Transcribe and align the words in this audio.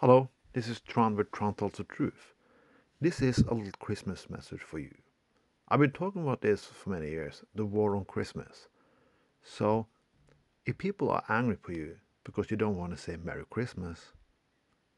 Hello, 0.00 0.30
this 0.54 0.66
is 0.66 0.80
Tron 0.80 1.14
with 1.14 1.30
Tron 1.30 1.52
Tells 1.52 1.74
the 1.74 1.84
Truth. 1.84 2.32
This 3.02 3.20
is 3.20 3.40
a 3.40 3.52
little 3.52 3.70
Christmas 3.80 4.30
message 4.30 4.62
for 4.62 4.78
you. 4.78 4.94
I've 5.68 5.78
been 5.80 5.90
talking 5.90 6.22
about 6.22 6.40
this 6.40 6.64
for 6.64 6.88
many 6.88 7.10
years 7.10 7.44
the 7.54 7.66
war 7.66 7.94
on 7.94 8.06
Christmas. 8.06 8.68
So, 9.42 9.88
if 10.64 10.78
people 10.78 11.10
are 11.10 11.22
angry 11.28 11.58
for 11.60 11.72
you 11.72 11.96
because 12.24 12.50
you 12.50 12.56
don't 12.56 12.78
want 12.78 12.92
to 12.92 12.96
say 12.96 13.18
Merry 13.22 13.44
Christmas, 13.50 14.14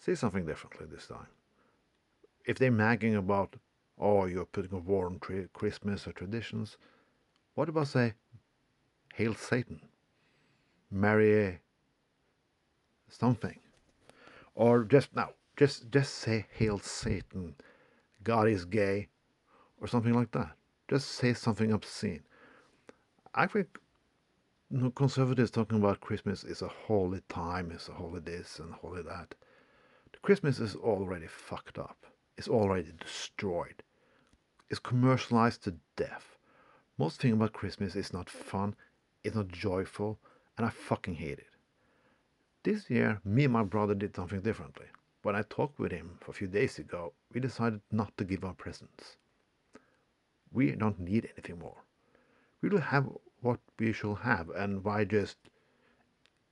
say 0.00 0.16
something 0.16 0.44
differently 0.44 0.88
this 0.90 1.06
time. 1.06 1.28
If 2.44 2.58
they're 2.58 2.72
nagging 2.72 3.14
about, 3.14 3.54
oh, 4.00 4.26
you're 4.26 4.46
putting 4.46 4.72
a 4.72 4.78
war 4.78 5.06
on 5.06 5.20
Christmas 5.52 6.08
or 6.08 6.12
traditions, 6.12 6.76
what 7.54 7.68
about 7.68 7.86
say, 7.86 8.14
Hail 9.14 9.36
Satan, 9.36 9.80
Merry 10.90 11.60
something, 13.08 13.60
or 14.58 14.82
just 14.82 15.14
now, 15.14 15.30
just 15.56 15.88
just 15.92 16.16
say 16.16 16.46
Hail 16.50 16.80
Satan, 16.80 17.54
God 18.24 18.48
is 18.48 18.64
gay, 18.64 19.06
or 19.80 19.86
something 19.86 20.12
like 20.12 20.32
that. 20.32 20.50
Just 20.90 21.12
say 21.12 21.32
something 21.32 21.70
obscene. 21.70 22.24
I 23.34 23.46
think 23.46 23.78
you 24.68 24.78
know, 24.78 24.90
conservatives 24.90 25.52
talking 25.52 25.78
about 25.78 26.00
Christmas 26.00 26.42
is 26.42 26.60
a 26.60 26.68
holy 26.68 27.20
time, 27.28 27.70
it's 27.70 27.88
a 27.88 27.92
holy 27.92 28.18
this 28.18 28.58
and 28.58 28.74
holy 28.74 29.02
that. 29.02 29.36
Christmas 30.22 30.58
is 30.58 30.74
already 30.74 31.28
fucked 31.28 31.78
up. 31.78 32.04
It's 32.36 32.48
already 32.48 32.92
destroyed. 32.98 33.84
It's 34.68 34.80
commercialized 34.80 35.62
to 35.64 35.76
death. 35.94 36.36
Most 36.98 37.20
thing 37.20 37.32
about 37.32 37.52
Christmas 37.52 37.94
is 37.94 38.12
not 38.12 38.28
fun, 38.28 38.74
it's 39.22 39.36
not 39.36 39.48
joyful, 39.48 40.18
and 40.56 40.66
I 40.66 40.70
fucking 40.70 41.14
hate 41.14 41.38
it. 41.38 41.57
This 42.64 42.90
year, 42.90 43.20
me 43.24 43.44
and 43.44 43.52
my 43.52 43.62
brother 43.62 43.94
did 43.94 44.16
something 44.16 44.40
differently. 44.40 44.86
When 45.22 45.36
I 45.36 45.42
talked 45.42 45.78
with 45.78 45.92
him 45.92 46.18
a 46.28 46.32
few 46.32 46.48
days 46.48 46.78
ago, 46.78 47.12
we 47.32 47.40
decided 47.40 47.80
not 47.92 48.16
to 48.16 48.24
give 48.24 48.44
our 48.44 48.54
presents. 48.54 49.16
We 50.52 50.72
don't 50.72 50.98
need 50.98 51.28
anything 51.34 51.58
more. 51.60 51.84
We 52.60 52.68
will 52.68 52.80
have 52.80 53.08
what 53.40 53.60
we 53.78 53.92
shall 53.92 54.16
have, 54.16 54.50
and 54.50 54.82
why 54.82 55.04
just? 55.04 55.36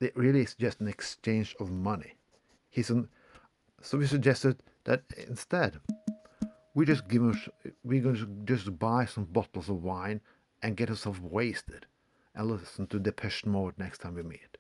It 0.00 0.16
really 0.16 0.42
is 0.42 0.54
just 0.54 0.80
an 0.80 0.88
exchange 0.88 1.56
of 1.58 1.70
money. 1.70 2.14
He's 2.70 2.90
an, 2.90 3.08
so 3.80 3.98
we 3.98 4.06
suggested 4.06 4.62
that 4.84 5.02
instead, 5.16 5.80
we 6.74 6.84
just 6.84 7.08
give 7.08 7.22
him, 7.22 7.40
we're 7.82 8.02
going 8.02 8.16
to 8.16 8.26
just 8.44 8.78
buy 8.78 9.06
some 9.06 9.24
bottles 9.24 9.70
of 9.70 9.82
wine 9.82 10.20
and 10.62 10.76
get 10.76 10.90
ourselves 10.90 11.20
wasted, 11.20 11.86
and 12.34 12.48
listen 12.50 12.86
to 12.88 13.00
Depeche 13.00 13.46
Mode 13.46 13.74
next 13.78 14.02
time 14.02 14.14
we 14.14 14.22
meet. 14.22 14.58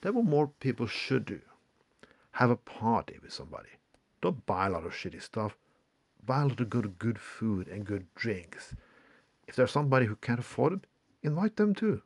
That's 0.00 0.14
what 0.14 0.24
more 0.24 0.48
people 0.48 0.86
should 0.86 1.24
do. 1.24 1.40
Have 2.32 2.50
a 2.50 2.56
party 2.56 3.18
with 3.22 3.32
somebody. 3.32 3.68
Don't 4.22 4.46
buy 4.46 4.66
a 4.66 4.70
lot 4.70 4.86
of 4.86 4.92
shitty 4.92 5.22
stuff. 5.22 5.56
Buy 6.24 6.42
a 6.42 6.46
lot 6.46 6.60
of 6.60 6.70
good, 6.70 6.98
good 6.98 7.18
food 7.18 7.68
and 7.68 7.84
good 7.84 8.06
drinks. 8.14 8.74
If 9.46 9.56
there's 9.56 9.72
somebody 9.72 10.06
who 10.06 10.16
can't 10.16 10.40
afford 10.40 10.72
it, 10.74 10.86
invite 11.22 11.56
them 11.56 11.74
too. 11.74 12.02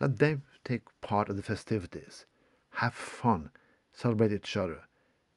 Let 0.00 0.18
them 0.18 0.42
take 0.64 0.82
part 1.00 1.28
of 1.28 1.36
the 1.36 1.42
festivities. 1.42 2.26
Have 2.70 2.94
fun. 2.94 3.50
Celebrate 3.92 4.32
each 4.32 4.56
other. 4.56 4.82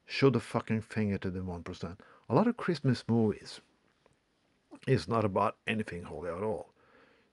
Show 0.06 0.30
the 0.30 0.40
fucking 0.40 0.82
finger 0.82 1.18
to 1.18 1.30
the 1.30 1.40
1%. 1.40 1.98
A 2.28 2.34
lot 2.34 2.46
of 2.46 2.56
Christmas 2.56 3.04
movies 3.08 3.60
is 4.86 5.08
not 5.08 5.24
about 5.24 5.56
anything 5.66 6.02
holy 6.02 6.30
at 6.30 6.42
all. 6.42 6.72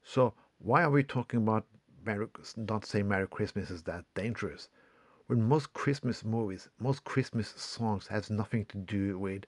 So 0.04 0.34
why 0.60 0.84
are 0.84 0.90
we 0.90 1.04
talking 1.04 1.42
about 1.42 1.66
Merry, 2.06 2.28
not 2.56 2.86
saying 2.86 3.08
Merry 3.08 3.28
Christmas 3.28 3.72
is 3.72 3.84
that 3.84 4.06
dangerous? 4.14 4.70
When 5.28 5.42
most 5.42 5.74
Christmas 5.74 6.24
movies, 6.24 6.70
most 6.80 7.04
Christmas 7.04 7.50
songs 7.50 8.08
has 8.08 8.30
nothing 8.30 8.66
to 8.66 8.78
do 8.78 9.18
with 9.18 9.46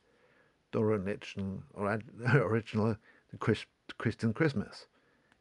the 0.71 0.83
religion 0.83 1.63
or 1.73 1.99
original 2.33 2.95
Christian 3.39 4.33
Christmas. 4.33 4.87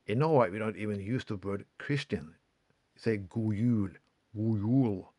In 0.06 0.18
Norway, 0.18 0.50
we 0.50 0.58
don't 0.58 0.76
even 0.76 1.00
use 1.00 1.24
the 1.24 1.36
word 1.36 1.64
Christian. 1.78 2.34
We 2.94 3.00
say 3.00 3.16
God 3.16 3.56
jul, 3.56 3.88
God 4.36 4.60
jul. 4.60 5.12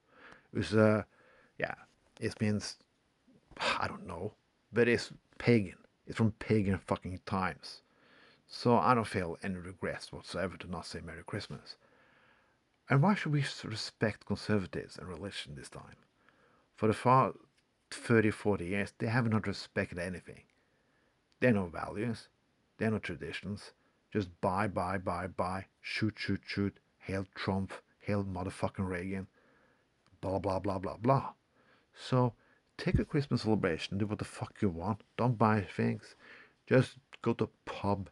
It's, 0.53 0.73
uh, 0.73 1.03
yeah, 1.57 1.75
it 2.19 2.39
means, 2.39 2.77
I 3.79 3.87
don't 3.87 4.07
know, 4.07 4.33
but 4.71 4.87
it's 4.87 5.11
pagan. 5.37 5.77
It's 6.05 6.17
from 6.17 6.31
pagan 6.33 6.77
fucking 6.77 7.19
times. 7.25 7.81
So 8.47 8.77
I 8.77 8.93
don't 8.93 9.05
feel 9.07 9.37
any 9.43 9.55
regrets 9.55 10.13
whatsoever 10.13 10.55
to 10.57 10.71
not 10.71 10.85
say 10.85 11.01
Merry 11.03 11.23
Christmas. 11.25 11.75
And 12.89 13.01
why 13.01 13.15
should 13.15 13.33
we 13.33 13.43
respect 13.63 14.25
conservatives 14.25 14.97
and 14.97 15.07
religion 15.07 15.55
this 15.55 15.69
time? 15.69 15.97
For 16.75 16.87
the 16.87 16.93
far 16.93 17.33
30, 17.91 18.31
40 18.31 18.65
years, 18.65 18.93
they 18.97 19.07
have 19.07 19.29
not 19.29 19.47
respected 19.47 19.99
anything. 19.99 20.43
There 21.39 21.51
are 21.51 21.53
no 21.53 21.65
values, 21.65 22.29
there 22.77 22.87
are 22.87 22.91
no 22.91 22.99
traditions. 22.99 23.71
Just 24.11 24.29
buy, 24.39 24.67
buy, 24.67 24.97
buy, 24.97 25.27
buy, 25.27 25.65
shoot, 25.81 26.13
shoot, 26.17 26.41
shoot, 26.45 26.79
hail 26.97 27.25
Trump, 27.35 27.73
hail 27.99 28.23
motherfucking 28.23 28.87
Reagan, 28.87 29.27
blah, 30.21 30.39
blah, 30.39 30.59
blah, 30.59 30.79
blah, 30.79 30.97
blah. 30.97 31.33
So 31.93 32.33
take 32.77 32.99
a 32.99 33.05
Christmas 33.05 33.41
celebration, 33.41 33.97
do 33.97 34.07
what 34.07 34.19
the 34.19 34.25
fuck 34.25 34.55
you 34.61 34.69
want. 34.69 35.01
Don't 35.17 35.37
buy 35.37 35.61
things. 35.61 36.15
Just 36.67 36.95
go 37.21 37.33
to 37.33 37.49
pub 37.65 38.09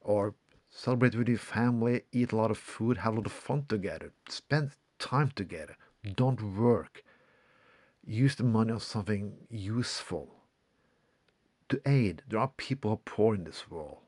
or 0.00 0.34
celebrate 0.78 1.16
with 1.16 1.28
your 1.28 1.38
family, 1.38 2.02
eat 2.12 2.30
a 2.30 2.36
lot 2.36 2.52
of 2.52 2.58
food, 2.58 2.98
have 2.98 3.14
a 3.14 3.16
lot 3.16 3.26
of 3.26 3.32
fun 3.32 3.64
together, 3.68 4.12
spend 4.28 4.70
time 5.00 5.32
together. 5.34 5.76
Don't 6.14 6.56
work. 6.56 7.02
Use 8.06 8.36
the 8.36 8.44
money 8.44 8.72
on 8.72 8.78
something 8.78 9.32
useful. 9.50 10.36
To 11.70 11.80
aid, 11.84 12.22
there 12.28 12.38
are 12.38 12.52
people 12.56 12.90
who 12.90 12.94
are 12.94 13.00
poor 13.04 13.34
in 13.34 13.42
this 13.42 13.68
world. 13.68 13.98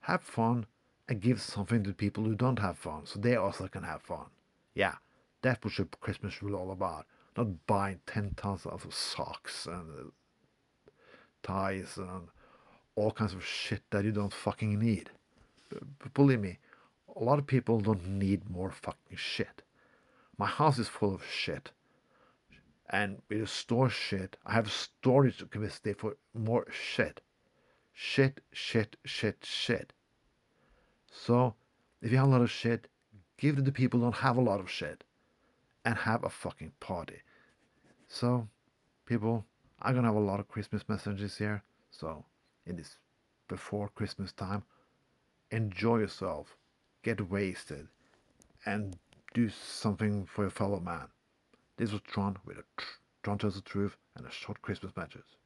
Have 0.00 0.22
fun 0.22 0.66
and 1.08 1.22
give 1.22 1.40
something 1.40 1.82
to 1.84 1.94
people 1.94 2.24
who 2.24 2.34
don't 2.34 2.58
have 2.58 2.76
fun 2.76 3.06
so 3.06 3.18
they 3.18 3.36
also 3.36 3.66
can 3.66 3.82
have 3.82 4.02
fun. 4.02 4.26
Yeah, 4.74 4.96
that's 5.40 5.78
what 5.78 6.00
Christmas 6.00 6.34
is 6.34 6.52
all 6.52 6.70
about. 6.70 7.06
Not 7.34 7.66
buying 7.66 8.00
10 8.06 8.34
tons 8.36 8.66
of 8.66 8.86
socks 8.92 9.66
and 9.66 9.88
uh, 9.98 10.90
ties 11.42 11.96
and 11.96 12.28
all 12.94 13.10
kinds 13.10 13.32
of 13.32 13.44
shit 13.44 13.82
that 13.90 14.04
you 14.04 14.12
don't 14.12 14.32
fucking 14.32 14.78
need. 14.78 15.10
Believe 16.14 16.40
me, 16.40 16.58
a 17.16 17.22
lot 17.22 17.38
of 17.38 17.46
people 17.46 17.80
don't 17.80 18.06
need 18.06 18.50
more 18.50 18.70
fucking 18.70 19.16
shit. 19.16 19.62
My 20.36 20.46
house 20.46 20.78
is 20.78 20.88
full 20.88 21.14
of 21.14 21.24
shit. 21.24 21.70
And 22.90 23.22
we 23.28 23.44
store 23.46 23.88
shit. 23.88 24.36
I 24.44 24.52
have 24.52 24.70
storage 24.70 25.38
capacity 25.50 25.94
for 25.94 26.16
more 26.34 26.66
shit. 26.70 27.20
Shit, 27.92 28.40
shit, 28.52 28.96
shit, 29.04 29.44
shit. 29.44 29.92
So, 31.10 31.54
if 32.02 32.10
you 32.10 32.18
have 32.18 32.26
a 32.28 32.30
lot 32.30 32.42
of 32.42 32.50
shit, 32.50 32.88
give 33.38 33.58
it 33.58 33.64
to 33.64 33.72
people 33.72 34.00
who 34.00 34.06
don't 34.06 34.16
have 34.16 34.36
a 34.36 34.42
lot 34.42 34.60
of 34.60 34.70
shit. 34.70 35.04
And 35.84 35.96
have 35.96 36.24
a 36.24 36.30
fucking 36.30 36.72
party. 36.80 37.22
So, 38.08 38.48
people, 39.06 39.44
I'm 39.80 39.94
gonna 39.94 40.08
have 40.08 40.16
a 40.16 40.20
lot 40.20 40.40
of 40.40 40.48
Christmas 40.48 40.88
messages 40.88 41.36
here. 41.36 41.62
So, 41.90 42.24
in 42.66 42.76
this 42.76 42.98
before 43.48 43.88
Christmas 43.90 44.32
time, 44.32 44.64
enjoy 45.50 45.98
yourself, 45.98 46.56
get 47.02 47.30
wasted, 47.30 47.88
and 48.66 48.98
do 49.32 49.48
something 49.48 50.26
for 50.26 50.42
your 50.42 50.50
fellow 50.50 50.80
man. 50.80 51.08
This 51.76 51.92
was 51.92 52.00
Tron 52.02 52.36
with 52.44 52.58
a 52.58 52.64
tr- 52.76 52.98
Tron 53.22 53.38
Tells 53.38 53.54
the 53.56 53.62
Truth 53.62 53.96
and 54.16 54.26
a 54.26 54.30
short 54.30 54.62
Christmas 54.62 54.96
message. 54.96 55.38